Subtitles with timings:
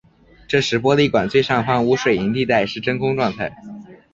[0.47, 3.53] 这时玻璃管最上方无水银地带是真空状态。